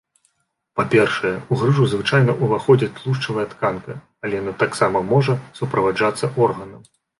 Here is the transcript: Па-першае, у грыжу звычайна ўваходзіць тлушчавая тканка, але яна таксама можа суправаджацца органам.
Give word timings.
Па-першае, 0.77 1.33
у 1.55 1.57
грыжу 1.63 1.85
звычайна 1.91 2.31
ўваходзіць 2.47 2.89
тлушчавая 3.01 3.47
тканка, 3.53 3.99
але 4.25 4.33
яна 4.41 4.57
таксама 4.65 5.05
можа 5.13 5.39
суправаджацца 5.63 6.35
органам. 6.49 6.81